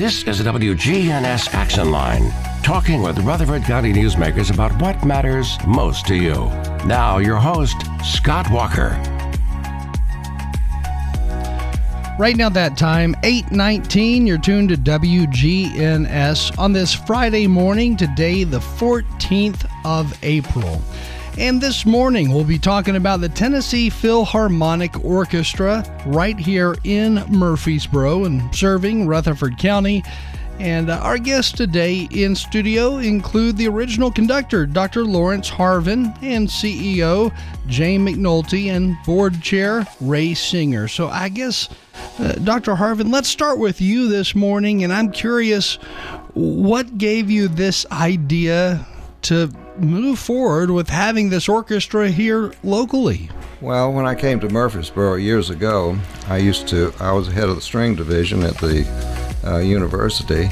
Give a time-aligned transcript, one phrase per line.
[0.00, 6.06] This is the WGNS Action Line, talking with Rutherford County newsmakers about what matters most
[6.06, 6.46] to you.
[6.86, 8.98] Now, your host, Scott Walker.
[12.18, 18.60] Right now, that time, 819, you're tuned to WGNS on this Friday morning, today, the
[18.60, 20.80] 14th of April.
[21.38, 28.24] And this morning, we'll be talking about the Tennessee Philharmonic Orchestra right here in Murfreesboro
[28.24, 30.02] and serving Rutherford County.
[30.58, 35.04] And our guests today in studio include the original conductor, Dr.
[35.04, 37.34] Laurence Harvin, and CEO
[37.66, 40.88] Jane McNulty, and board chair Ray Singer.
[40.88, 41.70] So I guess,
[42.18, 42.74] uh, Dr.
[42.74, 44.84] Harvin, let's start with you this morning.
[44.84, 45.76] And I'm curious,
[46.34, 48.84] what gave you this idea
[49.22, 53.30] to move forward with having this orchestra here locally?
[53.60, 55.98] Well, when I came to Murfreesboro years ago,
[56.28, 58.86] I used to, I was head of the string division at the
[59.44, 60.48] uh, university,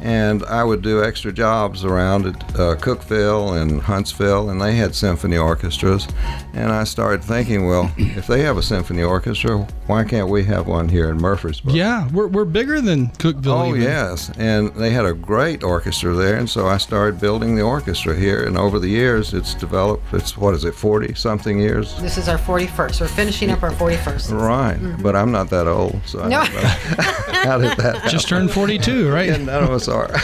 [0.00, 4.94] and I would do extra jobs around at uh, Cookeville and Huntsville, and they had
[4.94, 6.06] symphony orchestras.
[6.54, 10.66] And I started thinking, well, if they have a symphony orchestra, why can't we have
[10.66, 11.72] one here in Murfreesboro?
[11.74, 13.46] Yeah, we're, we're bigger than Cookeville.
[13.48, 13.82] Oh, even.
[13.82, 14.30] yes.
[14.38, 18.44] And they had a great orchestra there, and so I started building the orchestra here.
[18.44, 21.96] And over the years, it's developed, it's what is it, 40 something years?
[22.00, 23.00] This is our 41st.
[23.00, 24.38] We're finishing up our 41st.
[24.38, 25.02] Right.
[25.02, 26.44] But I'm not that old, so I No.
[26.44, 26.60] don't know.
[27.38, 28.10] How did that happen?
[28.10, 29.18] Just turned 42, right?
[29.28, 30.14] Yeah, none of us are.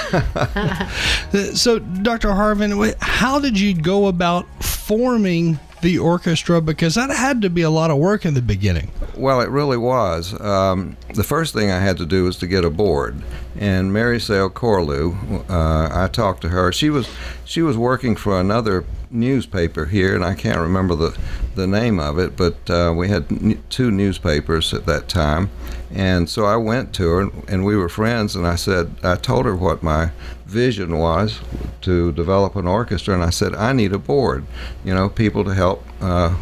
[1.55, 2.29] So, Dr.
[2.29, 6.61] Harvin, how did you go about forming the orchestra?
[6.61, 8.91] Because that had to be a lot of work in the beginning.
[9.17, 10.39] Well, it really was.
[10.41, 13.21] Um, the first thing I had to do was to get a board,
[13.59, 15.17] and Mary Sale Corlew,
[15.51, 16.71] uh, I talked to her.
[16.73, 17.09] She was
[17.45, 21.19] she was working for another newspaper here, and I can't remember the
[21.57, 25.51] the name of it, but uh, we had n- two newspapers at that time,
[25.93, 28.35] and so I went to her, and we were friends.
[28.37, 30.11] And I said, I told her what my
[30.47, 31.41] vision was
[31.83, 34.45] to develop an orchestra, and I said, I need a board,
[34.85, 35.85] you know, people to help.
[36.01, 36.37] Uh,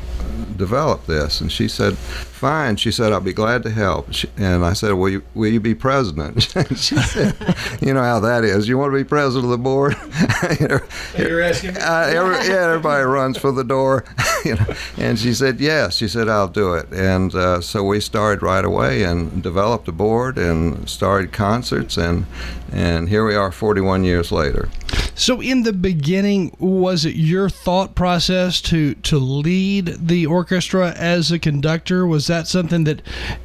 [0.56, 4.64] develop this and she said fine she said i'll be glad to help she, and
[4.64, 6.42] i said will you, will you be president
[6.76, 7.34] she said
[7.80, 9.96] you know how that is you want to be president of the board
[10.60, 10.80] you know,
[11.16, 14.04] You're asking uh, every, yeah, everybody runs for the door,
[14.44, 14.66] you know.
[14.96, 15.96] And she said yes.
[15.96, 16.90] She said I'll do it.
[16.92, 22.26] And uh, so we started right away and developed a board and started concerts and
[22.72, 24.68] and here we are 41 years later.
[25.14, 31.30] So, in the beginning, was it your thought process to to lead the orchestra as
[31.30, 32.06] a conductor?
[32.06, 33.02] Was that something that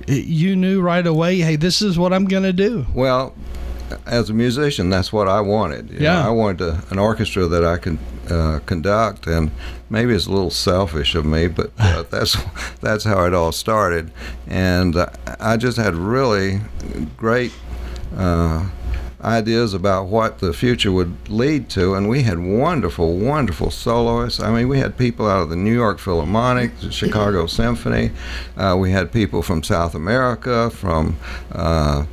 [0.07, 1.39] you knew right away?
[1.39, 2.85] Hey, this is what I'm going to do.
[2.93, 3.33] Well,
[4.05, 5.89] as a musician, that's what I wanted.
[5.91, 6.21] You Yeah.
[6.23, 7.97] know, I wanted an orchestra that I could
[8.29, 9.51] uh, conduct, and
[9.89, 12.37] maybe it's a little selfish of me, but uh, that's
[12.81, 14.11] that's how it all started.
[14.47, 15.07] And uh,
[15.39, 16.61] I just had really
[17.17, 17.51] great.
[18.17, 18.67] Uh,
[19.23, 24.39] ideas about what the future would lead to and we had wonderful wonderful soloists.
[24.39, 28.11] I mean we had people out of the new york philharmonic the chicago symphony.
[28.55, 31.17] Uh, we had people from south america from
[31.51, 32.05] uh,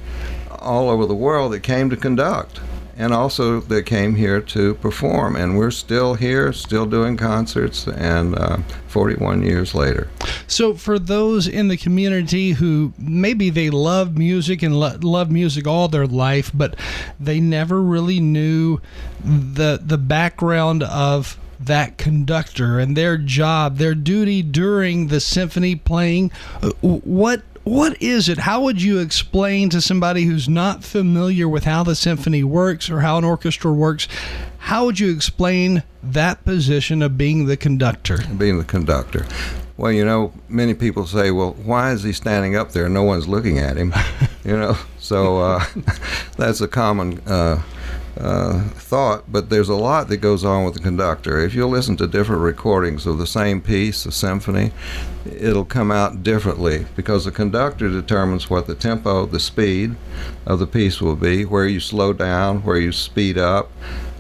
[0.50, 2.60] all over the world that came to conduct
[2.96, 5.36] and also that came here to perform.
[5.36, 10.08] And we're still here still doing concerts and uh, 41 years later.
[10.46, 15.66] So, for those in the community who maybe they love music and lo- love music
[15.66, 16.76] all their life, but
[17.18, 18.80] they never really knew
[19.24, 26.30] the the background of that conductor and their job, their duty during the symphony playing,
[26.62, 28.38] uh, what what is it?
[28.38, 33.00] How would you explain to somebody who's not familiar with how the symphony works or
[33.00, 34.06] how an orchestra works?
[34.58, 38.18] How would you explain that position of being the conductor?
[38.36, 39.26] being the conductor.
[39.76, 42.88] Well, you know, many people say, well, why is he standing up there?
[42.88, 43.92] No one's looking at him.
[44.44, 45.64] you know, so uh,
[46.36, 47.60] that's a common uh,
[48.18, 51.38] uh, thought, but there's a lot that goes on with the conductor.
[51.38, 54.70] If you listen to different recordings of the same piece, a symphony,
[55.26, 59.96] it'll come out differently because the conductor determines what the tempo, the speed
[60.46, 63.70] of the piece will be, where you slow down, where you speed up,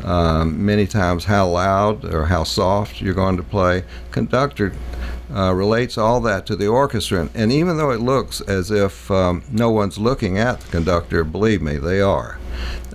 [0.02, 3.84] um, many times how loud or how soft you're going to play.
[4.10, 4.72] Conductor
[5.34, 7.28] uh, relates all that to the orchestra.
[7.34, 11.62] And, even though it looks as if um, no one's looking at the conductor, believe
[11.62, 12.38] me, they are.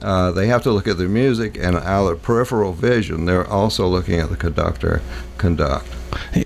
[0.01, 3.87] Uh, they have to look at the music, and out of peripheral vision, they're also
[3.87, 5.01] looking at the conductor
[5.37, 5.87] conduct.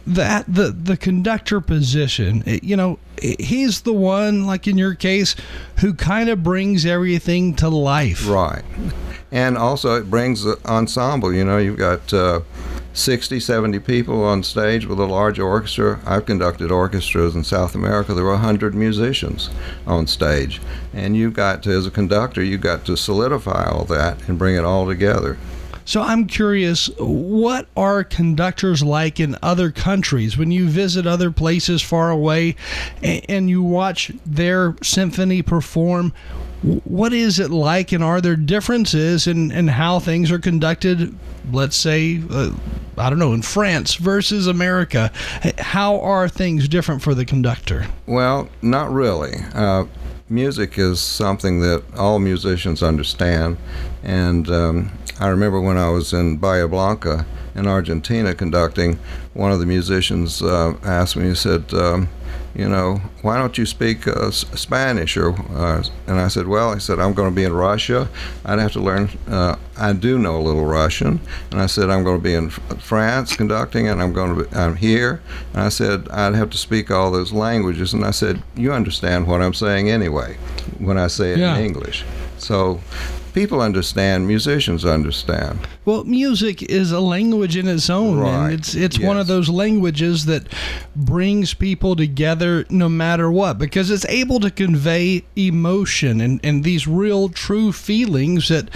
[0.05, 5.37] that the the conductor position you know he's the one like in your case
[5.79, 8.63] who kind of brings everything to life Right.
[9.33, 11.33] And also, it brings the ensemble.
[11.33, 12.41] You know, you've got uh,
[12.93, 15.99] 60, 70 people on stage with a large orchestra.
[16.05, 18.13] I've conducted orchestras in South America.
[18.13, 19.49] There were 100 musicians
[19.87, 20.61] on stage.
[20.93, 24.55] And you've got to, as a conductor, you've got to solidify all that and bring
[24.55, 25.37] it all together.
[25.85, 31.81] So I'm curious, what are conductors like in other countries when you visit other places
[31.81, 32.55] far away
[33.01, 36.13] and you watch their symphony perform?
[36.63, 41.13] What is it like, and are there differences in, in how things are conducted?
[41.51, 42.51] Let's say, uh,
[42.97, 45.11] I don't know, in France versus America.
[45.57, 47.87] How are things different for the conductor?
[48.05, 49.33] Well, not really.
[49.53, 49.85] Uh,
[50.29, 53.57] music is something that all musicians understand,
[54.01, 57.25] and um, I remember when I was in Bahia Blanca
[57.55, 58.97] in Argentina conducting,
[59.33, 62.07] one of the musicians uh, asked me, he said, um,
[62.55, 65.17] you know, why don't you speak uh, Spanish?
[65.17, 68.07] Or uh, and I said, well, I said I'm going to be in Russia.
[68.45, 69.09] I'd have to learn.
[69.27, 71.19] Uh, I do know a little Russian,
[71.51, 74.55] and I said I'm going to be in France conducting, and I'm going to be,
[74.55, 75.21] I'm here.
[75.53, 79.27] And I said I'd have to speak all those languages, and I said you understand
[79.27, 80.37] what I'm saying anyway
[80.77, 81.57] when I say it Yeah.
[81.57, 82.03] in English.
[82.37, 82.81] So
[83.33, 85.59] people understand, musicians understand.
[85.85, 88.45] Well, music is a language in its own, Right.
[88.45, 90.43] and it's it's one of those languages that
[90.95, 96.87] brings people together no matter what, because it's able to convey emotion and, and these
[96.87, 98.69] real, true feelings that,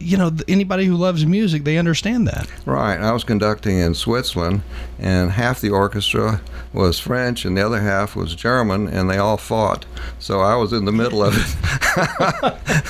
[0.00, 2.48] you know, anybody who loves music they understand that.
[2.66, 2.98] Right.
[2.98, 4.62] I was conducting in Switzerland,
[4.98, 6.40] and half the orchestra
[6.72, 9.86] was French, and the other half was German, and they all fought.
[10.18, 11.56] So I was in the middle of it.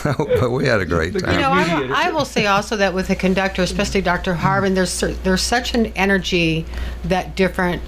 [0.40, 1.34] but we had a great time.
[1.34, 4.34] You know, I will, I will say also that with a conductor, especially Dr.
[4.34, 6.64] Harvin, there's there's such an energy
[7.04, 7.82] that different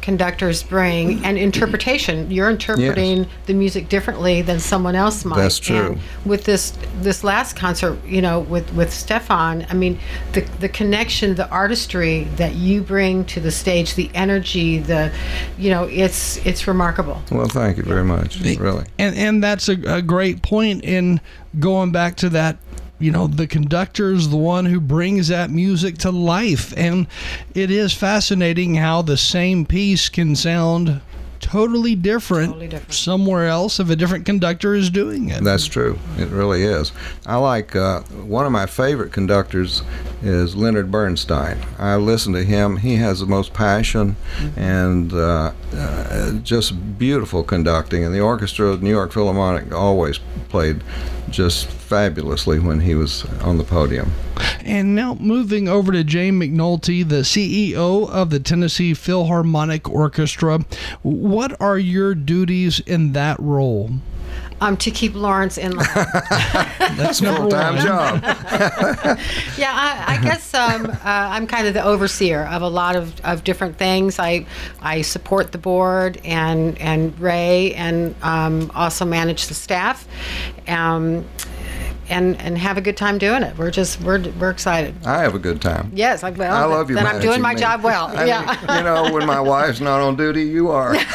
[0.00, 2.30] conductors bring and interpretation.
[2.30, 5.36] You're interpreting the music differently than someone else might.
[5.36, 5.92] That's true.
[5.92, 9.98] And with this this last concert, you know, with with Stefan, I mean,
[10.32, 15.12] the the connection, the artistry that you bring to the stage, the energy, the,
[15.58, 17.20] you know, it's it's remarkable.
[17.30, 18.40] well, thank you very much.
[18.40, 18.86] Really.
[18.98, 21.20] And and that's a, a great point in
[21.58, 22.56] going back to that
[22.98, 27.06] you know the conductor is the one who brings that music to life and
[27.54, 31.00] it is fascinating how the same piece can sound
[31.38, 32.92] totally different, Totally different.
[32.94, 35.98] somewhere else if a different conductor is doing it That's true.
[36.18, 36.92] It really is.
[37.26, 39.82] I like uh, one of my favorite conductors
[40.22, 41.58] is Leonard Bernstein.
[41.78, 42.78] I listen to him.
[42.78, 44.16] He has the most passion
[44.56, 48.02] and uh, uh, just beautiful conducting.
[48.02, 50.18] And the orchestra of New York Philharmonic always
[50.48, 50.82] played
[51.28, 54.10] just fabulously when he was on the podium.
[54.64, 60.64] and now moving over to Jane McNulty the CEO of the Tennessee Philharmonic Orchestra
[61.02, 63.90] what are your duties in that role
[64.60, 65.86] Um, to keep Laurence in line.
[66.96, 68.22] that's number Full-time job.
[69.58, 73.18] Yeah, I, I guess um, uh, I'm kind of the overseer of a lot of,
[73.24, 74.18] of different things.
[74.18, 74.46] I
[74.80, 80.06] I support the board and and Ray and um, also manage the staff,
[80.68, 81.24] um,
[82.08, 83.56] and and have a good time doing it.
[83.56, 84.94] We're just we're we're excited.
[85.06, 85.90] I have a good time.
[85.94, 86.96] Yes, I, well, I love you.
[86.96, 87.60] Then I'm doing my me.
[87.60, 88.06] job well.
[88.12, 88.78] I mean, yeah.
[88.78, 90.96] you know, when my wife's not on duty, you are.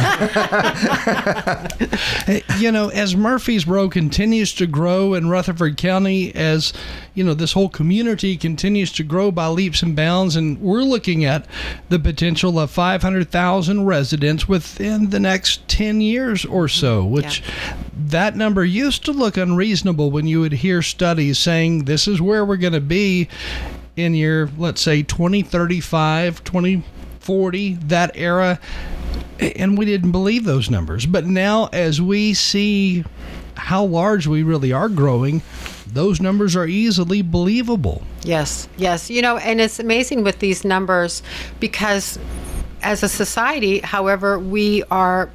[2.26, 6.72] Hey, you know, as Murfreesboro continues to grow in Rutherford County, as
[7.14, 11.26] you know, this whole community continues to grow by leaps and bounds, and we're looking
[11.26, 11.46] at
[11.90, 17.14] the potential of 500,000 residents within the next 10 years or so, mm-hmm.
[17.14, 17.44] which
[17.94, 22.46] that number used to look unreasonable when you would hear studies saying this is where
[22.46, 23.28] we're going to be
[23.96, 28.60] in your, let's say, 2035, 2040, that era
[29.42, 31.06] and we didn't believe those numbers.
[31.06, 33.04] But now, as we see
[33.56, 35.42] how large we really are growing,
[35.94, 38.04] those numbers are easily believable.
[38.24, 39.10] Yes, yes.
[39.10, 41.22] You know, and it's amazing with these numbers
[41.60, 42.18] because
[42.82, 45.30] as a society, however, we are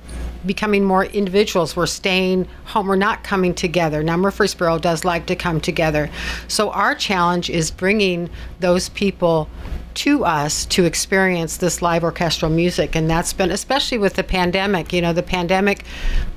[0.44, 1.76] becoming more individuals.
[1.76, 2.86] We're staying home.
[2.86, 4.02] We're not coming together.
[4.02, 6.08] Now, Murfreesboro does like to come together.
[6.48, 9.48] So, our challenge is bringing those people
[9.94, 14.92] to us to experience this live orchestral music and that's been especially with the pandemic
[14.92, 15.86] you know the pandemic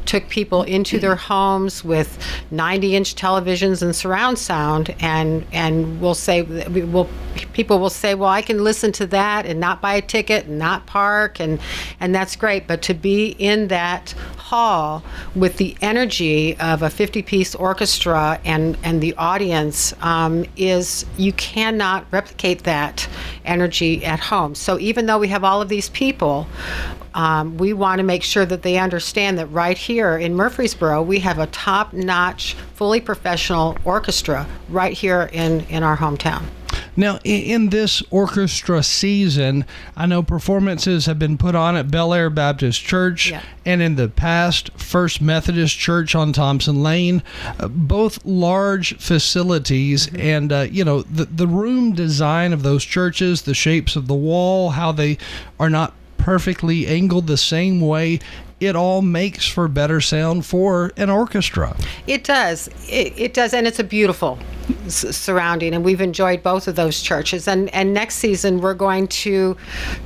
[0.10, 2.18] took people into their homes with
[2.50, 7.08] 90 inch televisions and surround sound and and we'll say we will
[7.54, 10.58] people will say well I can listen to that and not buy a ticket and
[10.58, 11.60] not park and
[12.00, 12.66] and that's great.
[12.66, 15.04] But to be in that hall
[15.36, 21.34] with the energy of a 50 piece orchestra and and the audience um, is you
[21.34, 23.08] cannot replicate that
[23.46, 24.56] energy at home.
[24.56, 26.48] So even though we have all of these people
[27.13, 31.20] um, we want to make sure that they understand that right here in Murfreesboro, we
[31.20, 36.44] have a top notch, fully professional orchestra right here in, in our hometown.
[36.96, 42.30] Now, in this orchestra season, I know performances have been put on at Bel Air
[42.30, 43.42] Baptist Church Yeah.
[43.66, 47.24] and in the past, First Methodist Church on Thompson Lane,
[47.60, 50.13] uh, both large facilities.
[50.13, 54.13] And, uh, you know, the, the room design of those churches, the shapes of the
[54.16, 55.18] wall, how they
[55.60, 55.94] are not
[56.29, 58.19] perfectly angled the same way.
[58.59, 61.75] It all makes for better sound for an orchestra.
[62.05, 62.67] It does.
[62.88, 64.38] It, it does, and it's a beautiful
[64.86, 67.48] s- surrounding, and we've enjoyed both of those churches.
[67.48, 69.57] And and next season we're going to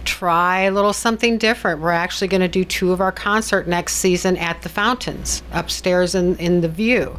[0.05, 1.81] try a little something different.
[1.81, 6.15] We're actually going to do two of our concert next season at the fountains upstairs
[6.15, 7.17] in in the view,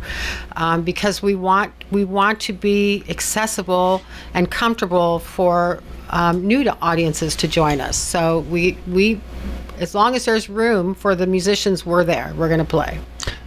[0.56, 4.00] um, because we want we want to be accessible
[4.32, 5.82] and comfortable for
[6.14, 7.96] um, new to audiences to join us.
[7.96, 9.20] So we we.
[9.80, 12.32] As long as there's room for the musicians, we're there.
[12.36, 13.00] We're going to play.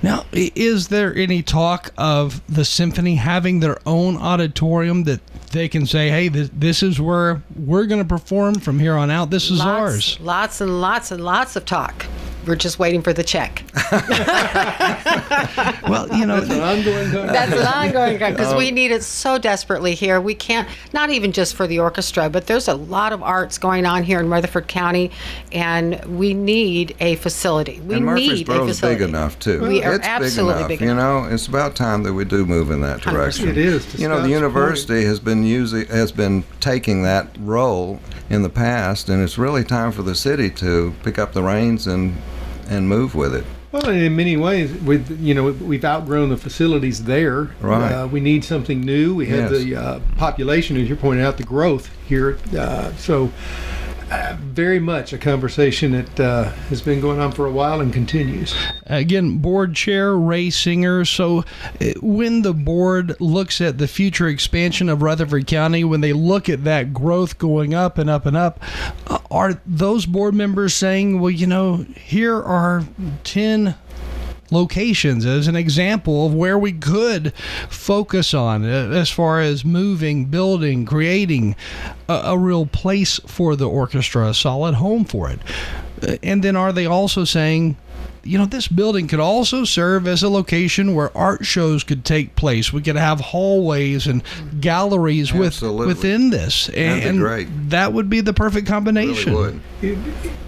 [0.04, 5.86] Now, is there any talk of the symphony having their own auditorium that they can
[5.86, 9.30] say, "Hey, this, this is where we're going to perform from here on out.
[9.30, 12.06] This is lots, ours." Lots and lots and lots of talk.
[12.48, 13.64] We're just waiting for the check.
[15.88, 19.96] Well, you know, Ongoing con- That's an ongoing because we um, need it so desperately
[19.96, 20.20] here.
[20.20, 23.86] We can't, not even just for the orchestra, but there's a lot of arts going
[23.86, 25.12] on here in Rutherford County,
[25.52, 27.80] and we need a facility.
[27.82, 29.00] We and need a Murfreesboro's facility.
[29.00, 29.62] big enough too.
[29.62, 30.98] We are it's absolutely big big enough.
[30.98, 31.24] enough.
[31.24, 33.12] You know, it's about time that we do move in that 100%.
[33.12, 33.50] direction.
[33.50, 38.00] It is, You know, the Scott's university has been using has been taking that role
[38.30, 41.88] in the past, and it's really time for the city to pick up the reins
[41.88, 42.16] and
[42.70, 43.46] and move with it.
[43.72, 47.52] Well, in many ways, with you know, we've outgrown the facilities there.
[47.60, 47.92] Right.
[47.92, 49.14] Uh, we need something new.
[49.14, 49.64] We have Yes.
[49.64, 52.38] the uh, population, as you pointed out, the growth here.
[52.58, 53.32] Uh, so,
[54.10, 58.56] very much a conversation that uh, has been going on for a while and continues.
[58.86, 61.06] again, board chair Ray Singer.
[61.06, 61.40] So,
[61.82, 66.50] uh, when the board looks at the future expansion of Rutherford County, when they look
[66.50, 68.62] at that growth going up and up and up,
[69.08, 72.86] uh, are those board members saying, "Well, you know, here are
[73.24, 73.76] ten
[74.52, 77.34] locations as an example of where we could
[77.70, 81.56] focus on uh, as far as moving, building, creating
[82.08, 85.40] a, a real place for the orchestra, a solid home for it.
[86.02, 87.76] Uh, And then are they also saying,
[88.28, 92.36] you know, this building could also serve as a location where art shows could take
[92.36, 92.72] place.
[92.74, 94.22] We could have hallways and
[94.60, 97.48] galleries with within this, That'd be and great.
[97.70, 99.34] that would be the perfect Really combination.
[99.34, 99.60] would.
[99.82, 99.98] It-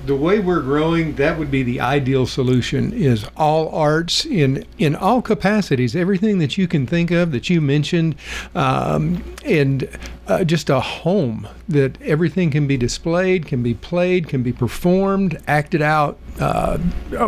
[0.05, 2.91] the way we're growing, that would be the ideal solution.
[2.93, 7.61] Is all arts in in all capacities, everything that you can think of that you
[7.61, 8.15] mentioned,
[8.55, 9.87] um, and
[10.27, 15.37] uh, just a home that everything can be displayed, can be played, can be performed,
[15.47, 16.77] acted out uh,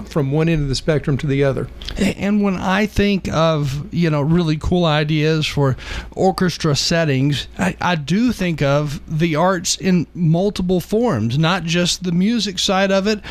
[0.05, 1.67] from one end of the spectrum to the other.
[1.97, 5.75] And when I think of you know really cool ideas for
[6.11, 12.11] orchestra settings, I, I do think of the arts in multiple forms, not just the
[12.11, 13.21] music side of it,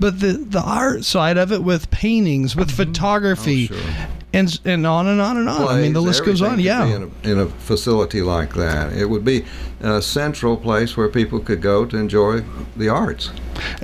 [0.00, 4.06] but the the art side of it with paintings, with photography, Oh, sure.
[4.36, 5.68] And and on and on and on.
[5.68, 6.60] I mean, the list goes on.
[6.60, 6.84] Yeah.
[6.86, 9.44] In a, in a facility like that, it would be
[9.80, 12.42] a central place where people could go to enjoy
[12.76, 13.30] the arts.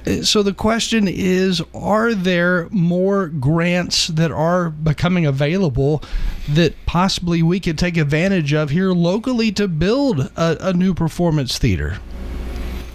[0.06, 6.02] Uh, so the question is are there more grants that are becoming available
[6.48, 11.58] that possibly we could take advantage of here locally to build a, a new performance
[11.58, 11.98] theater?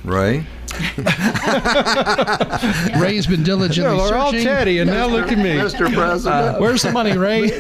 [0.04, 0.46] Ray,
[3.00, 4.46] Ray's been diligently we're all searching.
[4.46, 5.52] chatty, and now look at me.
[5.56, 5.92] Mr.
[5.94, 6.60] President.
[6.60, 7.52] Where's the money, Ray?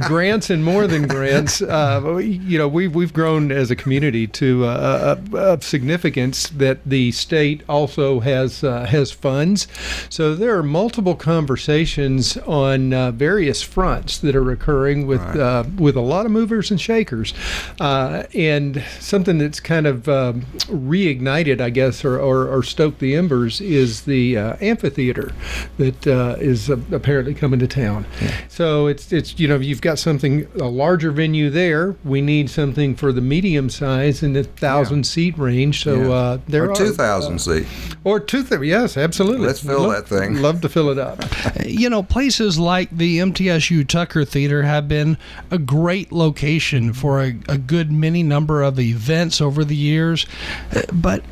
[0.06, 1.62] grants and more than grants.
[1.62, 6.78] Uh, you know, we've we've grown as a community to uh, uh, of significance that
[6.84, 9.66] the state also has uh, has funds.
[10.08, 15.36] So there are multiple conversations on uh, various fronts that are occurring with Right.
[15.38, 17.32] uh, with a lot of movers and shakers,
[17.80, 23.14] uh, and something that's kind of um, reignited, I guess, or, or, or stoked the
[23.14, 25.32] embers is the uh, amphitheater
[25.78, 28.06] that uh, is uh, apparently coming to town.
[28.48, 31.96] So it's it's you know you've got something a larger venue there.
[32.04, 35.82] We need something for the medium size in the thousand seat range.
[35.82, 36.10] So Yeah.
[36.10, 37.66] uh, there or are 2,000 seat.
[38.04, 38.42] or two.
[38.42, 39.46] Th- yes, absolutely.
[39.46, 40.40] Let's fill Love- that thing.
[40.42, 41.22] Love to fill it up.
[41.66, 45.18] you know, places like the MTSU Tucker Theater have been
[45.50, 50.26] a great location for a, a good many number of events over the years.
[50.74, 51.22] Uh, But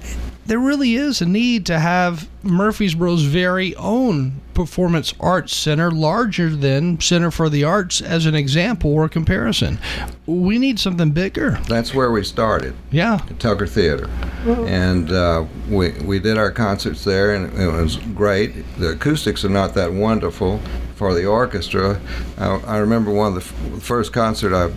[0.46, 7.00] there really is a need to have Murfreesboro's very own performance arts center, larger than
[7.00, 9.78] Center for the Arts, as an example or comparison.
[10.26, 11.58] We need something bigger.
[11.68, 12.74] That's where we started.
[12.90, 13.20] Yeah.
[13.38, 14.08] Tucker Theater,
[14.46, 18.52] and uh, we we did our concerts there, and it was great.
[18.78, 20.60] The acoustics are not that wonderful
[20.94, 22.00] for the orchestra.
[22.38, 24.70] I, I remember one of the f- first concert I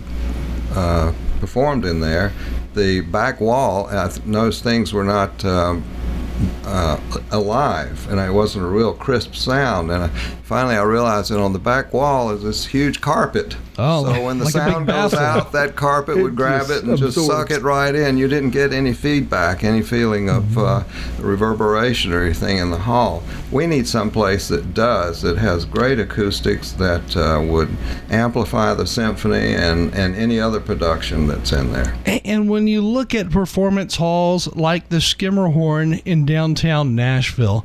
[0.78, 2.32] uh, performed in there,
[2.78, 5.44] the back wall, I noticed things were not.
[5.44, 5.84] Um,
[6.64, 7.00] uh,
[7.32, 9.90] alive, and it wasn't a real crisp sound.
[9.90, 10.08] And I,
[10.44, 13.56] finally, I realized that on the back wall is this huge carpet.
[13.78, 16.98] Oh, so when the like sound goes out, that carpet would grab just it and
[16.98, 18.18] just suck it right in.
[18.18, 20.82] You didn't get any feedback, any feeling of uh,
[21.20, 23.22] reverberation or anything in the hall.
[23.52, 27.70] We need some place that does, that has great acoustics, that uh, would
[28.10, 31.94] amplify the symphony and, and any other production that's in there.
[32.24, 37.64] And when you look at performance halls like the Schermerhorn in downtown Nashville,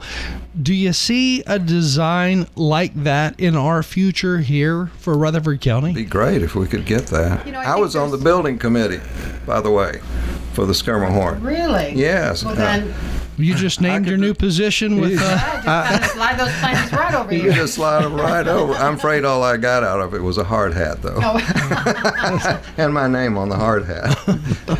[0.61, 5.93] do you see a design like that in our future here for Rutherford County?
[5.93, 7.45] Be great if we could get that.
[7.45, 9.01] You know, I I, was on the building committee,
[9.45, 9.99] by the way,
[10.53, 11.43] for the Schermerhorn.
[11.43, 11.93] Really?
[11.95, 12.43] Yes.
[12.43, 12.93] Well, uh, then,
[13.37, 15.19] You just named your do- new position with.
[15.19, 17.53] Uh, I just kind of slide those plans right over You here.
[17.53, 18.73] just slide them right over.
[18.73, 22.61] I'm afraid all I got out of it was a hard hat, though, Oh.
[22.77, 24.79] and my name on the hard hat.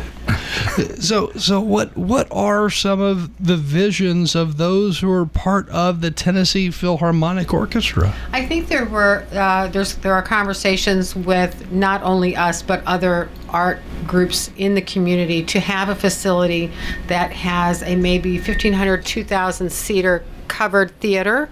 [1.00, 1.96] so, so what?
[1.96, 7.52] What are some of the visions of those who are part of the Tennessee Philharmonic
[7.52, 8.14] Orchestra?
[8.32, 13.28] I think there were uh, there's there are conversations with not only us but other
[13.48, 16.70] art groups in the community to have a facility
[17.06, 21.48] that has a maybe 1500 2000 seater covered theater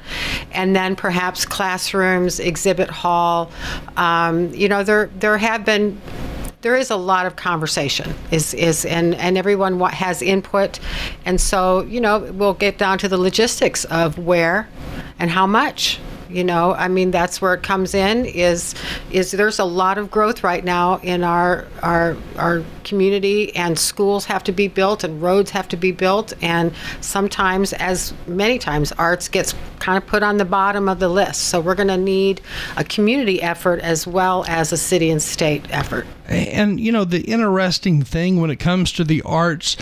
[0.52, 3.50] and then perhaps classrooms exhibit hall
[3.96, 6.00] um, you know there there have been
[6.62, 10.80] there is a lot of conversation is is and and everyone has input.
[11.24, 14.68] And so you know we'll get down to the logistics of where
[15.18, 15.98] and how much
[16.32, 18.74] you know i mean that's where it comes in is
[19.10, 24.24] is there's a lot of growth right now in our our our community and schools
[24.26, 26.32] have to be built and roads have to be built.
[26.42, 31.08] And sometimes as many times arts gets kind of put on the bottom of the
[31.08, 31.48] list.
[31.48, 32.40] So we're going to need
[32.76, 36.06] a community effort as well as a city and state effort.
[36.26, 39.76] And you know, the interesting thing when it comes to the arts,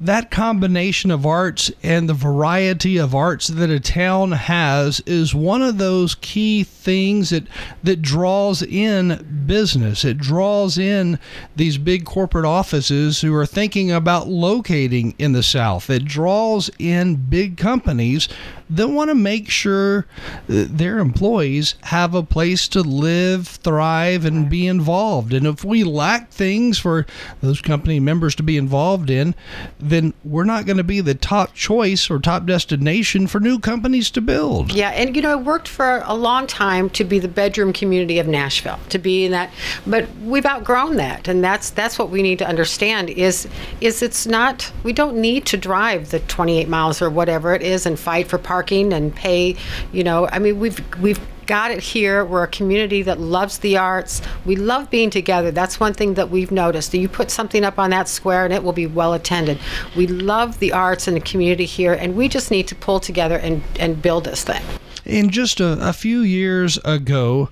[0.00, 5.62] that combination of arts and the variety of arts that a town has is one
[5.62, 7.46] of those key things that
[7.82, 10.04] that draws in business.
[10.04, 11.18] It draws in
[11.56, 15.88] these big corporate offices who are thinking about locating in the South.
[15.90, 18.28] It draws in big companies
[18.70, 20.06] that want to make sure
[20.46, 25.32] their employees have a place to live, thrive, and be involved.
[25.32, 27.06] And if we lack things for
[27.42, 29.34] those company members to be involved in,
[29.78, 34.10] then we're not going to be the top choice or top destination for new companies
[34.12, 34.72] to build.
[34.72, 38.18] Yeah, and you know, I worked for a long time to be the bedroom community
[38.18, 39.50] of Nashville, to be in that,
[39.86, 43.46] but we've outgrown that, and that's that's what we need to understand is
[43.80, 47.86] is it's not we don't need to drive the 28 miles or whatever it is
[47.86, 49.56] and fight for parking and pay,
[49.92, 52.24] you know, I mean we've we've got it here.
[52.24, 54.22] We're a community that loves the arts.
[54.44, 55.50] We love being together.
[55.50, 56.94] That's one thing that we've noticed.
[56.94, 59.58] You put something up on that square and it will be well attended.
[59.96, 63.36] We love the arts and the community here, and we just need to pull together
[63.36, 64.62] and, and build this thing.
[65.04, 67.50] In just a, a few years ago,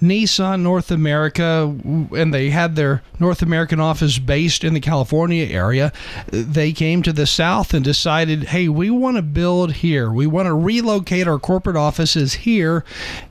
[0.00, 5.92] Nissan North America, and they had their North American office based in the California area.
[6.28, 10.10] They came to the South and decided, hey, we want to build here.
[10.10, 12.84] We want to relocate our corporate offices here.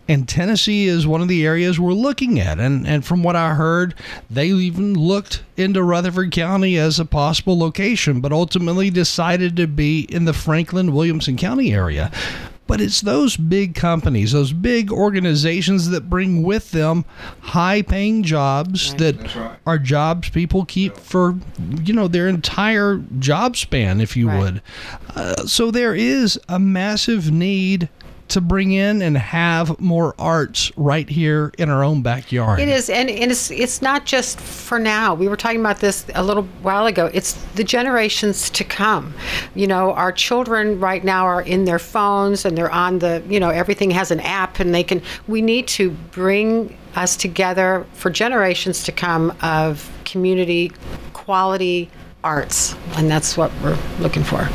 [0.07, 2.59] And Tennessee is one of the areas we're looking at.
[2.59, 3.93] And, and from what I heard,
[4.29, 10.01] they even looked into Rutherford County as a possible location, but ultimately decided to be
[10.01, 12.11] in the Franklin Williamson County area.
[12.69, 17.03] But it's those big companies, those big organizations that bring with them
[17.41, 21.35] high paying jobs that are jobs people keep for,
[21.83, 24.39] you know, their entire job span, if you Right.
[24.39, 24.61] would.
[25.15, 27.89] Uh, so there is a massive need
[28.29, 32.59] to bring in and have more arts right here in our own backyard.
[32.59, 35.13] It is, and, and it's it's not just for now.
[35.13, 37.09] We were talking about this a little while ago.
[37.13, 39.13] It's the generations to come.
[39.55, 43.23] You know, our children right now are in their phones and they're on the.
[43.29, 45.01] You know, everything has an app, and they can.
[45.27, 50.71] We need to bring us together for generations to come of community
[51.13, 51.89] quality
[52.23, 54.49] arts, and that's what we're looking for.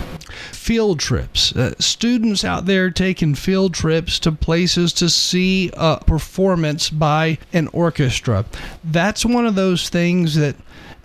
[0.52, 1.54] Field trips.
[1.54, 7.68] Uh, students out there taking field trips to places to see a performance by an
[7.68, 8.44] orchestra.
[8.82, 10.56] That's one of those things that.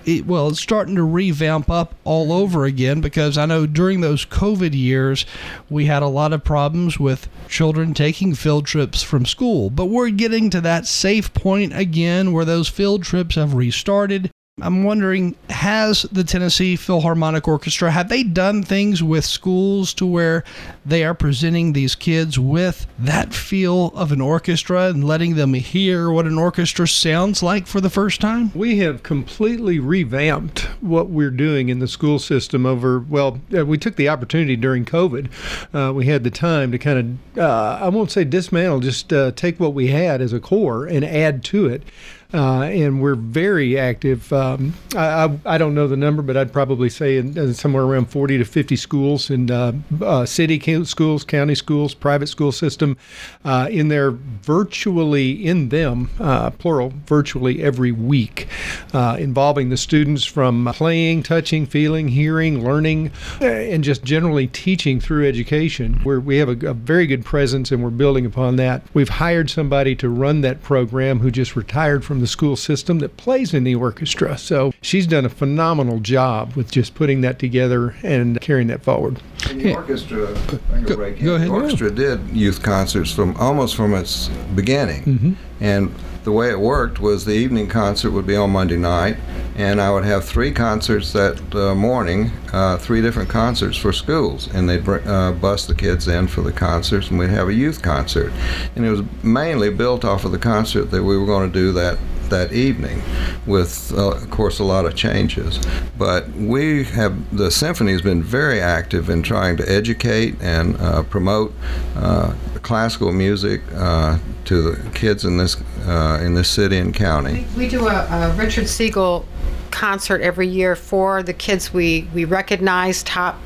[0.06, 4.26] It, well, it's starting to revamp up all over again because I know during those
[4.26, 5.26] COVID years
[5.70, 9.70] we had a lot of problems with children taking field trips from school.
[9.70, 14.84] But we're getting to that safe point again where those field trips have restarted I'm
[14.84, 20.44] wondering, has the Tennessee Philharmonic Orchestra have they done things with schools to where
[20.86, 26.12] they are presenting these kids with that feel of an orchestra and letting them hear
[26.12, 28.52] what an orchestra sounds like for the first time?
[28.54, 33.00] We have completely revamped what we're doing in the school system over.
[33.00, 35.30] Well, uh, we took the opportunity during COVID.
[35.74, 39.32] Uh, we had the time to kind of, uh, I won't say dismantle, just uh,
[39.32, 41.84] take what we had as a core and add to it.
[42.32, 44.32] Uh, and we're very active.
[44.32, 47.84] Um, I, I, I, don't know the number, but I'd probably say in, in somewhere
[47.84, 52.98] around 40 to 50 schools in uh, uh, city schools, county schools, private school system,
[53.46, 58.48] uh, in there virtually in them, uh, plural, virtually every week,
[58.94, 63.12] uh, involving the students from playing, touching, feeling, hearing, learning,
[63.42, 66.00] and just generally teaching through education.
[66.06, 68.84] We have a, a very good presence, and we're building upon that.
[68.94, 73.18] We've hired somebody to run that program who just retired from the school system that
[73.18, 74.38] plays in the orchestra.
[74.38, 79.22] So she's done a phenomenal job with just putting that together and carrying that forward.
[79.50, 81.20] And the orchestra, go, go, go ahead.
[81.20, 85.34] The orchestra did youth concerts from almost from its beginning, mm-hmm.
[85.62, 85.94] and
[86.30, 89.18] the way it worked was the evening concert would be on Monday night,
[89.56, 94.48] and I would have three concerts that uh, morning, uh, three different concerts for schools,
[94.54, 97.82] and they'd uh, bus the kids in for the concerts, and we'd have a youth
[97.82, 98.32] concert,
[98.76, 101.72] and it was mainly built off of the concert that we were going to do
[101.72, 101.98] that
[102.30, 103.02] that evening,
[103.46, 105.60] with uh, of course a lot of changes.
[105.98, 111.04] But we have the symphony has been very active in trying to educate and uh,
[111.04, 111.54] promote
[111.96, 117.46] uh, classical music uh, to the kids in this uh, in this city and county.
[117.56, 119.26] We, we do a, a Richard Siegel
[119.72, 121.74] concert every year for the kids.
[121.74, 123.38] We we recognize top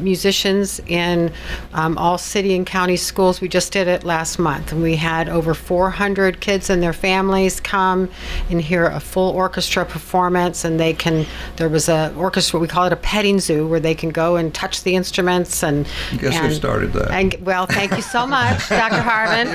[0.00, 1.32] musicians in
[1.74, 3.40] um, all city and county schools.
[3.40, 7.60] We just did it last month, and we had over 400 kids and their families
[7.60, 8.08] come
[8.50, 10.64] and hear a full orchestra performance.
[10.64, 11.26] And they can
[11.56, 14.54] there was a orchestra we call it a petting zoo where they can go and
[14.54, 15.86] touch the instruments and.
[16.18, 17.10] Guess and, who started that?
[17.10, 19.02] And well, thank you so much, Dr.
[19.02, 19.46] Harmon.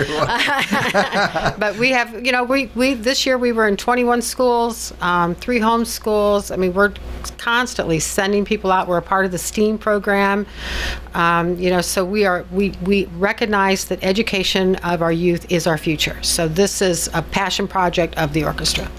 [1.60, 5.36] but we have you know we we this year we were in 21 schools, um,
[5.36, 6.50] three home schools.
[6.50, 6.94] I mean, we're
[7.38, 8.88] constantly sending people out.
[8.88, 10.48] We're a part of the STEAM program.
[11.14, 15.68] Um, you know, so we are we we recognize that education of our youth is
[15.68, 16.18] our future.
[16.24, 18.90] So this is a passion project of the orchestra.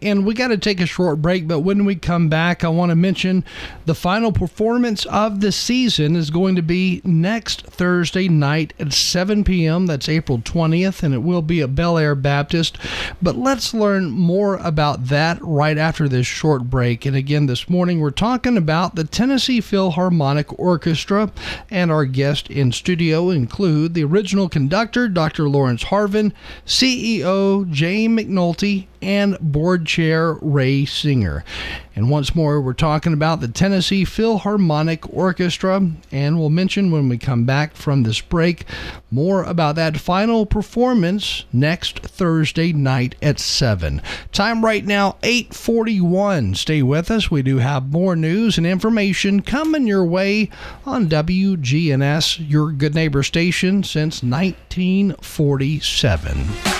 [0.00, 2.90] And we got to take a short break, but when we come back, I want
[2.90, 3.44] to mention
[3.84, 9.42] the final performance of the season is going to be next Thursday night at 7
[9.44, 9.86] p.m.
[9.86, 12.78] That's April 20th, and it will be at Bel Air Baptist.
[13.20, 17.04] But let's learn more about that right after this short break.
[17.04, 21.30] And again, this morning we're talking about the Tennessee Philharmonic Orchestra,
[21.70, 25.48] and our guests in studio include the original conductor, Dr.
[25.48, 26.32] Laurence Harvin,
[26.64, 31.44] CEO Jane McNulty, and board chair Ray Singer.
[31.96, 37.18] And once more, we're talking about the Tennessee Philharmonic Orchestra, and we'll mention when we
[37.18, 38.64] come back from this break
[39.10, 44.00] more about that final performance next Thursday night at 7.
[44.32, 46.54] Time right now 8:41.
[46.54, 47.30] Stay with us.
[47.30, 50.48] We do have more news and information coming your way
[50.86, 56.79] on WGNS, your good neighbor station since 1947.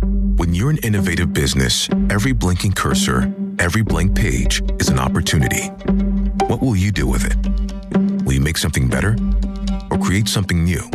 [0.00, 5.66] When you're an innovative business, every blinking cursor, every blank page is an opportunity.
[6.46, 8.24] What will you do with it?
[8.24, 9.16] Will you make something better
[9.90, 10.88] or create something new?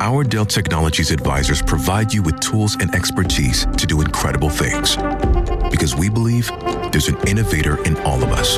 [0.00, 4.96] Our Dell Technologies advisors provide you with tools and expertise to do incredible things.
[5.70, 6.50] Because we believe
[6.92, 8.56] there's an innovator in all of us.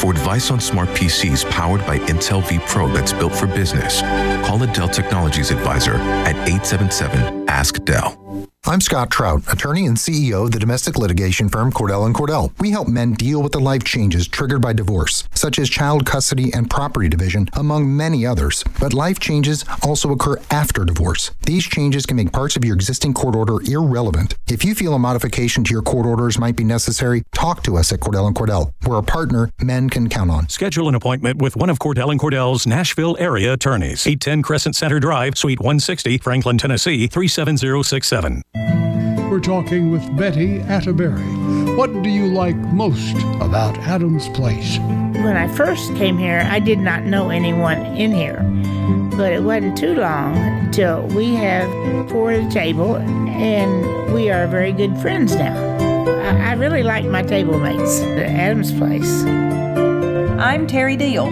[0.00, 4.00] For advice on smart PCs powered by Intel vPro that's built for business,
[4.46, 8.27] call a Dell Technologies advisor at 877 Ask Dell.
[8.66, 12.52] I'm Scott Trout, attorney and CEO of the domestic litigation firm Cordell and Cordell.
[12.60, 16.52] We help men deal with the life changes triggered by divorce, such as child custody
[16.52, 18.62] and property division, among many others.
[18.78, 21.30] But life changes also occur after divorce.
[21.46, 24.34] These changes can make parts of your existing court order irrelevant.
[24.48, 27.90] If you feel a modification to your court orders might be necessary, talk to us
[27.90, 28.72] at Cordell and Cordell.
[28.86, 30.48] We're a partner men can count on.
[30.50, 34.06] Schedule an appointment with one of Cordell and Cordell's Nashville area attorneys.
[34.06, 38.42] 810 Crescent Center Drive, Suite 160, Franklin, Tennessee 37067.
[38.54, 41.22] We're talking with Betty Atterbury.
[41.76, 44.78] What do you like most about Adams Place?
[44.78, 48.40] When I first came here, I did not know anyone in here.
[49.18, 51.68] But it wasn't too long until we have
[52.08, 55.54] four at the table, and we are very good friends now.
[56.06, 59.24] I, I really like my table mates at Adams Place.
[60.40, 61.26] I'm Terry Deal.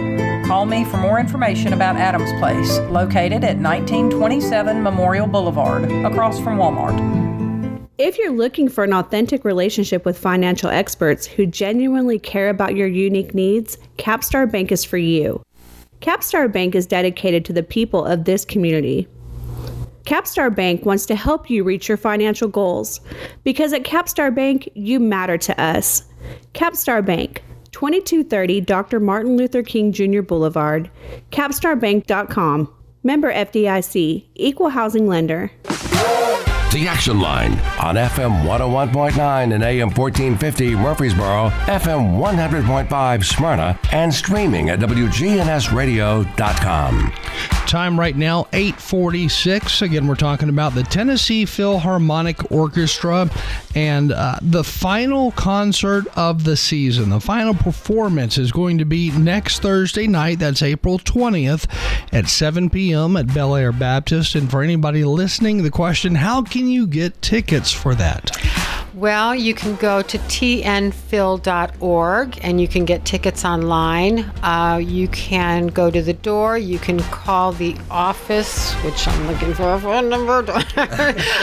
[0.47, 6.57] Call me for more information about Adams Place, located at 1927 Memorial Boulevard, across from
[6.57, 7.85] Walmart.
[7.97, 12.87] If you're looking for an authentic relationship with financial experts who genuinely care about your
[12.87, 15.43] unique needs, Capstar Bank is for you.
[15.99, 19.05] Capstar Bank is dedicated to the people of this community.
[20.05, 23.01] Capstar Bank wants to help you reach your financial goals
[23.43, 26.03] because at Capstar Bank, you matter to us.
[26.53, 27.43] Capstar Bank,
[27.77, 28.99] 2230 Dr.
[28.99, 30.23] Martin Luther King Jr.
[30.23, 30.89] Boulevard,
[31.29, 32.73] capstarbank.com.
[33.03, 35.51] Member FDIC, Equal Housing Lender.
[36.73, 44.71] The Action Line on FM 101.9 and AM 1450 Murfreesboro, FM 100.5 Smyrna, and streaming
[44.71, 47.13] at WGNSradio.com.
[47.67, 49.81] Time right now, 846.
[49.81, 53.29] Again, we're talking about the Tennessee Philharmonic Orchestra
[53.75, 57.09] and uh, the final concert of the season.
[57.09, 60.39] The final performance is going to be next Thursday night.
[60.39, 61.69] That's April 20th
[62.13, 63.17] at 7 p.m.
[63.17, 64.35] at Bel Air Baptist.
[64.35, 68.31] And for anybody listening, the question how can you get tickets for that?
[68.97, 70.89] Well, you can go to tnphil.org
[72.41, 74.21] and you can get tickets online.
[74.41, 76.57] Uh, you can go to the door.
[76.57, 80.39] You can call the office, which I'm looking for a phone number,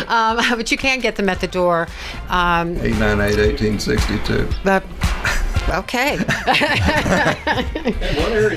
[0.08, 1.86] um, but you can get them at the door.
[2.28, 4.48] Um, 898 1862.
[4.64, 4.82] But
[5.68, 6.12] okay.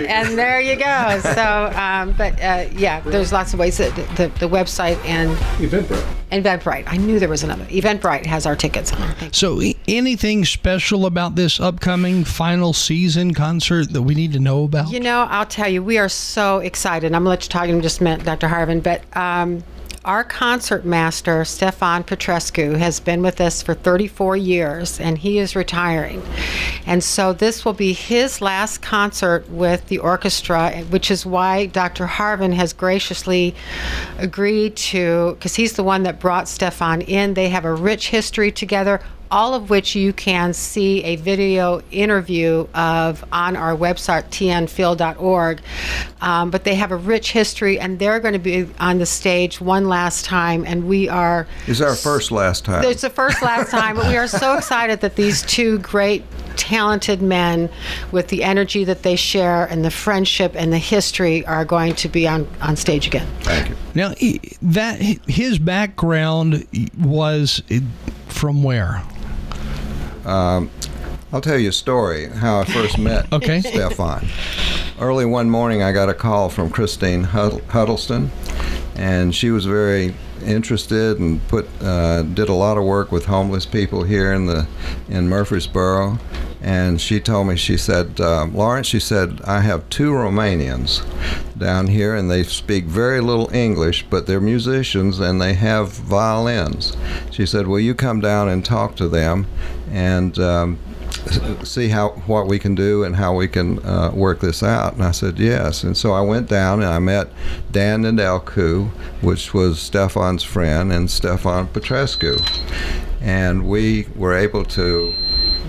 [0.08, 1.20] and there you go.
[1.22, 6.18] So, um, but uh, yeah, there's lots of ways that the, the website and Eventbrite.
[6.32, 6.84] Eventbrite.
[6.88, 7.66] I knew there was another.
[7.66, 9.32] Eventbrite has our tickets on.
[9.32, 14.92] So, anything special about this upcoming final season concert that we need to know about?
[14.92, 17.14] You know, I'll tell you, we are so excited.
[17.14, 18.48] I'm going to let you talk in just a minute, Dr.
[18.48, 19.04] Harvin, but.
[19.16, 19.64] Um,
[20.08, 25.54] our concert master, Stefan Petrescu, has been with us for 34 years and he is
[25.54, 26.24] retiring.
[26.86, 32.08] And so this will be his last concert with the orchestra, which is why Dr.
[32.08, 33.54] Harvin has graciously
[34.18, 37.34] agreed to, because he's the one that brought Stefan in.
[37.34, 42.68] They have a rich history together all of which you can see a video interview
[42.74, 45.62] of on our website tnphil.org
[46.22, 49.60] um, but they have a rich history and they're going to be on the stage
[49.62, 52.84] one last time and we are is our first last time.
[52.84, 56.24] It's the first last time but we are so excited that these two great
[56.56, 57.70] talented men
[58.12, 62.10] with the energy that they share and the friendship and the history are going to
[62.10, 63.28] be on, on stage again.
[63.42, 63.76] Thank you.
[63.94, 64.14] Now
[64.62, 67.62] that his background was
[68.28, 69.04] from where
[70.28, 70.70] um,
[71.32, 73.62] I'll tell you a story how I first met okay.
[73.62, 74.26] Stefan.
[75.00, 78.32] Early one morning, I got a call from Christine Huddleston,
[78.96, 80.14] and she was very
[80.46, 84.68] interested and put uh, did a lot of work with homeless people here in the
[85.10, 86.20] in Murfreesboro.
[86.62, 91.06] And she told me, she said, uh, Laurence, she said, I have two Romanians
[91.58, 96.98] down here, and they speak very little English, but they're musicians and they have violins.
[97.32, 99.46] She said, Will you come down and talk to them
[99.92, 100.80] and um,
[101.64, 104.94] see how what we can do and how we can uh, work this out.
[104.94, 105.84] And I said yes.
[105.84, 107.30] And so I went down and I met
[107.72, 108.90] Dan and Nedelcu,
[109.22, 112.40] which was Stefan's friend, and Stefan Petrescu,
[113.22, 115.14] and we were able to.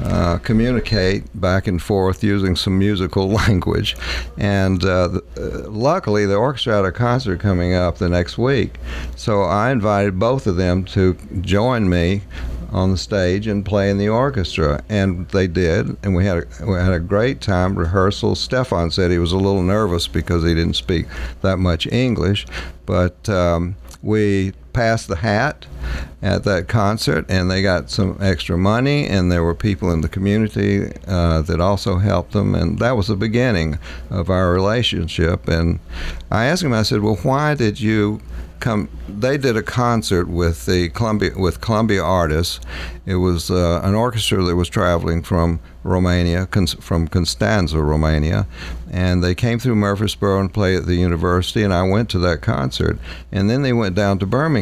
[0.00, 3.96] Uh, communicate back and forth using some musical language.
[4.36, 8.78] And uh, uh, luckily, the orchestra had a concert coming up the next week.
[9.16, 12.22] So I invited both of them to join me
[12.70, 16.66] on the stage and play in the orchestra, and they did, and we had a,
[16.66, 18.34] we had a great time rehearsal.
[18.34, 21.06] Stefan said he was a little nervous because he didn't speak
[21.42, 22.46] that much English,
[22.86, 25.66] but um, we passed the hat
[26.22, 30.08] at that concert, and they got some extra money, and there were people in the
[30.08, 33.78] community uh, that also helped them, and that was the beginning
[34.10, 35.48] of our relationship.
[35.48, 35.78] And
[36.30, 38.20] I asked him, I said, "Well, why did you?"
[38.60, 42.60] come they did a concert with the Columbia with Columbia artists.
[43.06, 46.46] It was uh, an orchestra that was traveling from Romania,
[46.80, 48.46] from Constanza, Romania,
[48.90, 52.42] and they came through Murfreesboro and played at the university, and I went to that
[52.42, 52.98] concert.
[53.32, 54.57] And then they went down to Birmingham.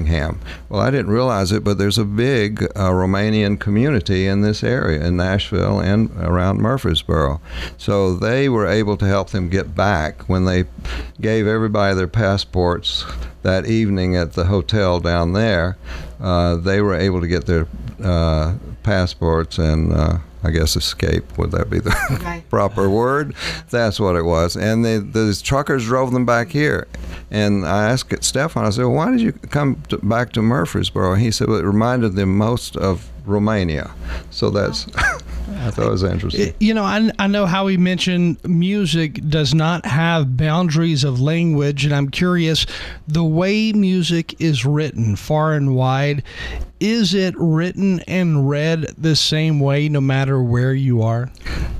[0.68, 5.04] Well, I didn't realize it, but there's a big uh, Romanian community in this area,
[5.04, 7.40] in Nashville and around Murfreesboro.
[7.78, 10.64] So they were able to help them get back when they
[11.20, 13.04] gave everybody their passports
[13.42, 15.76] that evening at the hotel down there.
[16.20, 17.66] Uh, they were able to get their
[18.02, 22.44] uh, passports and uh, I guess escape would that be the okay.
[22.48, 23.34] proper word?
[23.70, 24.56] That's what it was.
[24.56, 26.86] And they, the truckers drove them back here.
[27.30, 31.14] And I asked Stefan, I said, well, "Why did you come to, back to Murfreesboro?"
[31.14, 33.90] And he said, well, "It reminded them most of Romania."
[34.30, 34.86] So that's.
[34.96, 35.18] Oh.
[35.48, 36.54] I thought it was interesting.
[36.58, 41.84] You know, I, I know how he mentioned music does not have boundaries of language,
[41.84, 42.66] and I'm curious
[43.06, 46.22] the way music is written far and wide,
[46.80, 51.30] is it written and read the same way no matter where you are?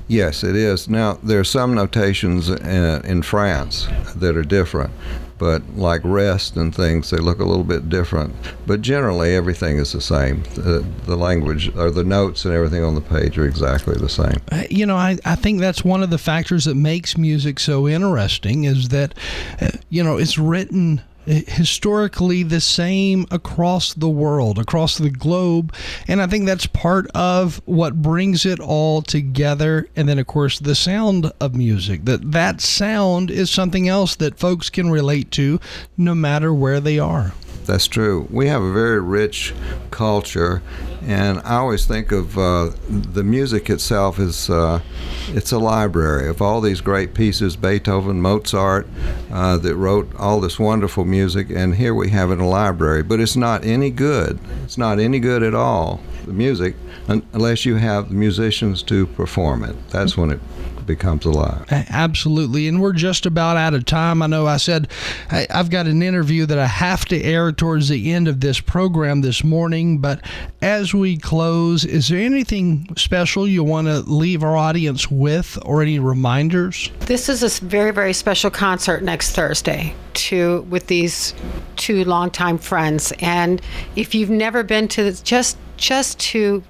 [0.07, 0.87] Yes, it is.
[0.87, 4.91] Now, there are some notations in, uh, in France that are different
[5.37, 8.35] but like rest and things, they look a little bit different.
[8.65, 10.43] But generally, everything is the same.
[10.55, 14.37] The, the language or the notes and everything on the page are exactly the same.
[14.51, 17.87] Uh, you know, I, I think that's one of the factors that makes music so
[17.87, 19.13] interesting is that,
[19.61, 25.73] uh, you know, it's written historically the same across the world, across the globe.
[26.07, 29.87] And I think that's part of what brings it all together.
[29.95, 32.05] And then, of course, the sound of music.
[32.05, 35.59] That that sound is something else that folks can relate to
[35.97, 37.33] no matter where they are.
[37.67, 38.27] That's true.
[38.31, 39.53] We have a very rich
[39.91, 40.61] culture,
[41.01, 44.79] and I always think of uh, the music itself as uh,
[45.27, 47.57] it's a library of all these great pieces.
[47.57, 48.87] Beethoven, Mozart,
[49.29, 53.03] uh, that wrote all this wonderful music, and here we have it in a library.
[53.03, 54.39] But it's not any good.
[54.63, 55.99] It's not any good at all.
[56.25, 56.75] The music,
[57.09, 59.75] unless you have musicians to perform it.
[59.89, 60.39] That's when it
[60.87, 61.65] becomes alive.
[61.69, 62.67] Absolutely.
[62.67, 64.21] And we're just about out of time.
[64.21, 64.89] I know I said
[65.29, 68.59] I, have got an interview that I have to air towards the end of this
[68.59, 69.99] program this morning.
[69.99, 70.21] But
[70.61, 75.81] as we close, is there anything special you want to leave our audience with or
[75.81, 76.89] any reminders?
[77.01, 81.33] This is a very, very special concert next Thursday to with these
[81.75, 83.13] two longtime friends.
[83.19, 83.61] And
[83.95, 86.63] if you've never been to just just to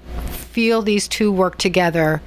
[0.58, 2.20] feel these two work together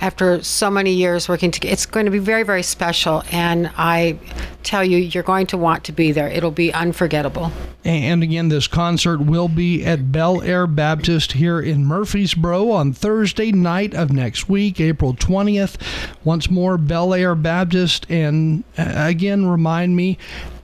[0.00, 1.72] after so many years working together.
[1.72, 3.22] It's going to be very, very special.
[3.30, 4.18] And I
[4.62, 6.28] tell you, you're going to want to be there.
[6.28, 7.52] It'll be unforgettable.
[7.84, 13.52] And again, this concert will be at Belle Aire Baptist here in Murfreesboro on Thursday
[13.52, 15.76] night of next week, April 20th.
[16.24, 18.06] Once more, Belle Aire Baptist.
[18.10, 20.16] And uh, again, remind me,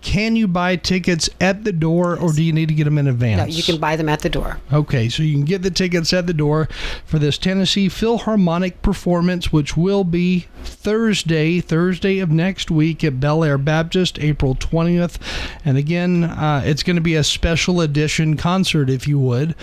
[0.02, 3.06] can you buy tickets at the door or do you need to get them in
[3.06, 3.38] advance?
[3.38, 4.58] No, you can buy them at the door.
[4.72, 6.68] Okay, so you can get the tickets at the door
[7.04, 13.44] for this Tennessee Philharmonic performance, which will be Thursday, Thursday of next week at Belle
[13.44, 15.18] Aire Baptist, April 20th.
[15.64, 19.54] And again, uh, it's going to be a special edition concert, if you would,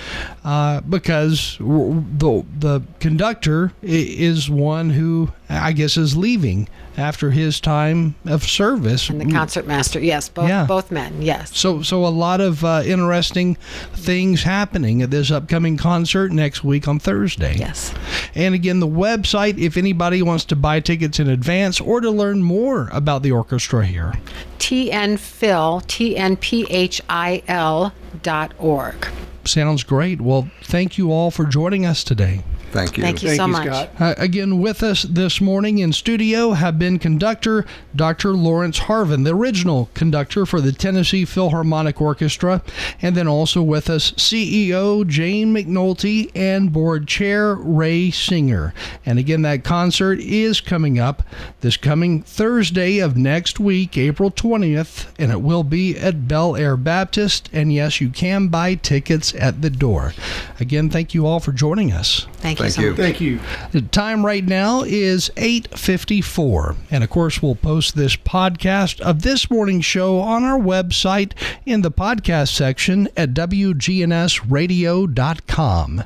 [0.44, 8.16] uh, because the, the conductor is one who I guess, is leaving after his time
[8.26, 9.10] of service.
[9.10, 10.66] And the concertmaster, yes, both Yeah.
[10.66, 11.56] both men, yes.
[11.56, 13.56] So, so a lot of uh, interesting
[13.94, 17.56] things happening at this upcoming concert next week on Thursday.
[17.58, 17.94] Yes.
[18.36, 22.42] And again, the website, if anybody wants to buy tickets in advance or to learn
[22.42, 24.14] more about the orchestra here.
[24.58, 29.08] TNPhil, T-N-P-H-I-L dot org.
[29.44, 30.22] Sounds great.
[30.22, 32.42] Well, thank you all for joining us today.
[32.72, 33.04] Thank you.
[33.04, 33.66] Thank you Thank so you, much.
[33.66, 33.90] Scott.
[34.00, 37.66] Uh, again, with us this morning in studio have been conductor
[37.96, 38.34] Dr.
[38.34, 42.62] Laurence Harvin, the original conductor for the Tennessee Philharmonic Orchestra,
[43.02, 48.74] and then also with us CEO Jane McNulty and board chair Ray Singer.
[49.06, 51.24] And again, that concert is coming up
[51.62, 56.78] this coming Thursday of next week, April 20th, and it will be at Belle Aire
[56.78, 57.50] Baptist.
[57.52, 60.14] And yes, you can buy tickets at the door.
[60.60, 62.28] Again, thank you all for joining us.
[62.34, 62.90] Thank you Thank so you.
[62.90, 62.98] much.
[62.98, 63.40] Thank you.
[63.72, 69.50] The time right now is 8:54, and of course we'll post this podcast of this
[69.50, 71.32] morning's show on our website
[71.66, 76.04] in the podcast section at wgnsradio.com.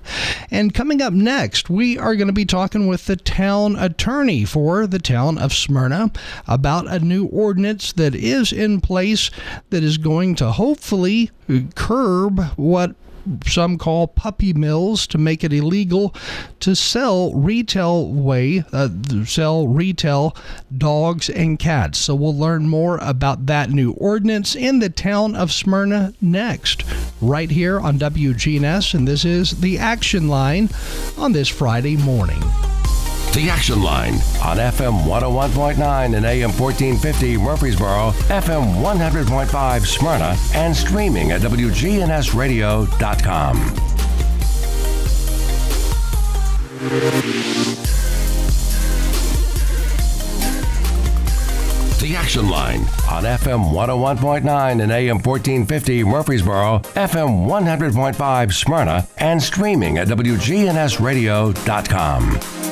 [0.50, 4.88] And coming up next, we are going to be talking with the town attorney for
[4.88, 6.12] the town of Smyrna
[6.48, 9.30] about a new ordinance that is in place
[9.70, 11.32] that is going to hopefully
[11.76, 12.96] curb what
[13.46, 16.16] some call puppy mills to make it illegal
[16.60, 18.90] to sell retail way uh,
[19.26, 20.36] sell retail
[20.78, 22.00] dogs and cats.
[22.00, 26.84] So we'll learn more about that new ordinance in the town of Smyrna next
[27.22, 30.70] right here on WGNS and this is the action line
[31.18, 32.42] on this Friday morning
[33.34, 41.32] The Action Line on FM 101.9 and AM 1450 Murfreesboro, FM 100.5 Smyrna, and streaming
[41.32, 43.56] at WGNSradio.com.
[52.02, 60.00] The Action Line on FM 101.9 and AM 1450 Murfreesboro, FM 100.5 Smyrna, and streaming
[60.00, 62.71] at WGNSradio.com.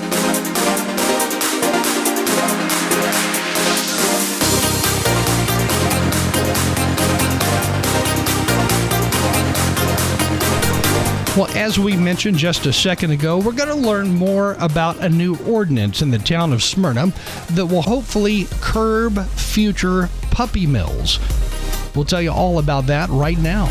[11.70, 15.38] as we mentioned just a second ago, we're going to learn more about a new
[15.46, 17.14] ordinance in the town of Smyrna
[17.52, 21.20] that will hopefully curb future puppy mills.
[21.96, 23.66] We'll tell you all about that right now.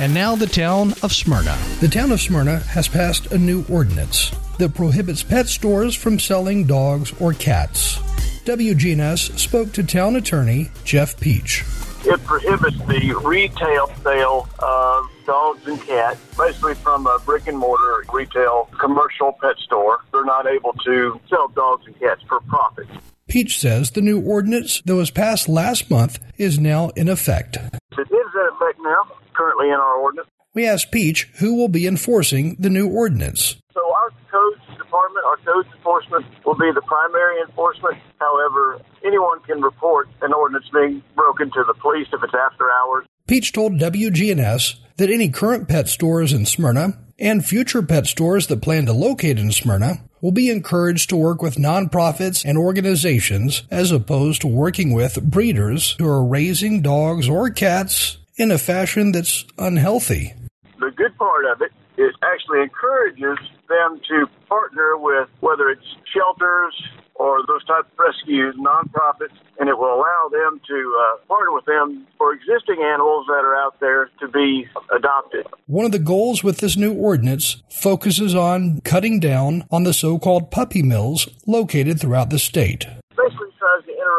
[0.00, 1.58] And now the town of Smyrna.
[1.80, 6.66] The town of Smyrna has passed a new ordinance that prohibits pet stores from selling
[6.66, 7.98] dogs or cats.
[8.44, 11.64] WGNS spoke to town attorney Jeff Peach.
[12.04, 18.04] It prohibits the retail sale of dogs and cats, basically from a brick and mortar
[18.12, 19.98] retail commercial pet store.
[20.12, 22.86] They're not able to sell dogs and cats for profit.
[23.28, 27.56] Peach says the new ordinance that was passed last month is now in effect.
[27.56, 30.28] It is in effect now, currently in our ordinance.
[30.54, 33.56] We asked Peach who will be enforcing the new ordinance.
[33.74, 37.98] So our codes department, our codes enforcement will be the primary enforcement.
[38.18, 43.06] However, anyone can report an ordinance being broken to the police if it's after hours.
[43.26, 48.62] Peach told WGNS that any current pet stores in Smyrna and future pet stores that
[48.62, 53.92] plan to locate in Smyrna will be encouraged to work with nonprofits and organizations as
[53.92, 59.44] opposed to working with breeders who are raising dogs or cats in a fashion that's
[59.58, 60.32] unhealthy.
[60.80, 66.74] The good part of it is actually encourages them to partner with whether it's shelters
[67.14, 71.64] or those type of rescues, nonprofits, and it will allow them to uh, partner with
[71.64, 75.46] them for existing animals that are out there to be adopted.
[75.66, 80.18] One of the goals with this new ordinance focuses on cutting down on the so
[80.18, 82.86] called puppy mills located throughout the state.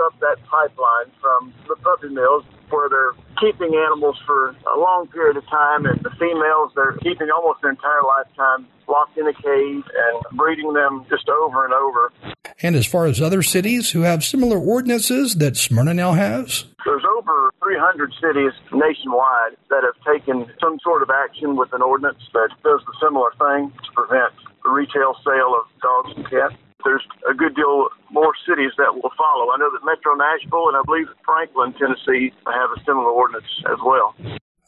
[0.10, 4.50] Basically tries to interrupt that pipeline from the puppy mills where they're keeping animals for
[4.50, 9.18] a long period of time and the females they're keeping almost their entire lifetime locked
[9.18, 12.12] in a cage and breeding them just over and over.
[12.62, 17.04] And as far as other cities who have similar ordinances that Smyrna now has, There's
[17.18, 22.50] over 300 cities nationwide that have taken some sort of action with an ordinance that
[22.64, 24.34] does the similar thing to prevent
[24.64, 26.56] the retail sale of dogs and cats.
[26.84, 29.52] There's a good deal more cities that will follow.
[29.52, 33.78] I know that Metro Nashville and I believe Franklin, Tennessee have a similar ordinance as
[33.84, 34.16] well.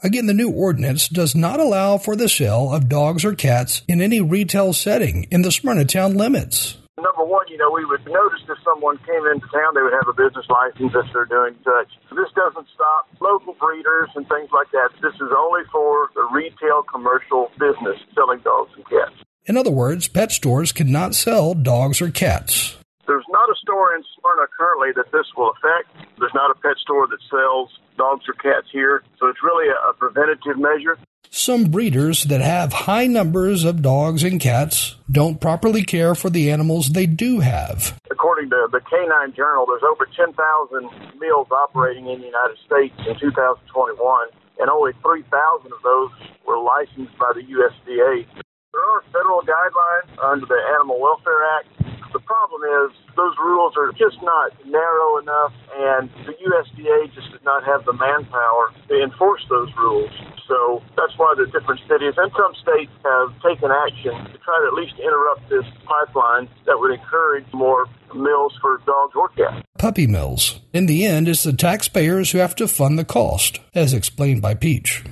[0.04, 4.02] Again, the new ordinance does not allow for the sale of dogs or cats in
[4.02, 6.78] any retail setting in the Smyrna town limits.
[6.98, 10.10] Number one, you know, we would notice if someone came into town, they would have
[10.10, 11.90] a business license if they're doing such.
[12.10, 14.90] This doesn't stop local breeders and things like that.
[15.02, 19.21] This is only for the retail commercial business selling dogs and cats.
[19.48, 22.78] In other words, pet stores cannot sell dogs or cats.
[23.08, 25.90] There's not a store in Smyrna currently that this will affect.
[26.20, 29.94] There's not a pet store that sells dogs or cats here, so it's really a,
[29.94, 30.98] preventative measure.
[31.32, 36.52] Some breeders that have high numbers of dogs and cats don't properly care for the
[36.52, 37.98] animals they do have.
[38.12, 43.18] According to the Canine Journal, there's over 10,000 mills operating in the United States in
[43.20, 44.28] 2021,
[44.60, 46.12] and only 3,000 of those
[46.46, 48.28] were licensed by the USDA.
[48.72, 51.68] There are federal guidelines under the Animal Welfare Act.
[52.14, 57.44] The problem is those rules are just not narrow enough, and the USDA just does
[57.44, 60.12] not have the manpower to enforce those rules.
[60.48, 64.68] So that's why the different cities and some states have taken action to try to
[64.68, 69.66] at least interrupt this pipeline that would encourage more mills for dogs or cats.
[69.78, 70.62] Puppy mills.
[70.72, 74.54] In the end, it's the taxpayers who have to fund the cost, as explained by
[74.54, 75.04] Peach.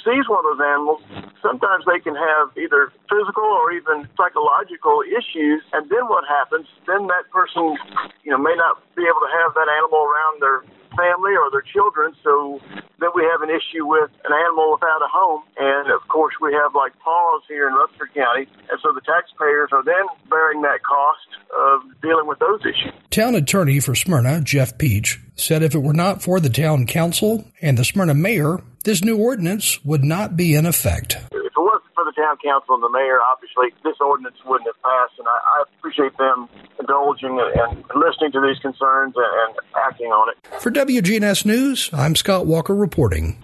[0.00, 1.02] Receives one of those animals,
[1.44, 5.60] sometimes they can have either physical or even psychological issues.
[5.76, 6.66] And then what happens?
[6.86, 7.76] Then that person,
[8.24, 10.64] you know, may not be able to have that animal around their
[10.96, 12.14] family or their children.
[12.22, 12.60] So
[12.98, 15.42] then we have an issue with an animal without a home.
[15.58, 18.46] And of course, we have like PAWS here in Rutherford County.
[18.70, 22.92] And so the taxpayers are then bearing that cost of dealing with those issues.
[23.10, 27.44] Town attorney for Smyrna, Jeff Peach, said if it were not for the town council
[27.60, 31.16] and the Smyrna mayor, this new ordinance would not be in effect.
[31.32, 34.80] If it wasn't for the town council and the mayor, obviously this ordinance wouldn't have
[34.82, 35.18] passed.
[35.18, 36.48] And I, I appreciate them
[36.78, 40.60] indulging and listening to these concerns and, and acting on it.
[40.60, 43.38] For WGNS News, I'm Scott Walker reporting.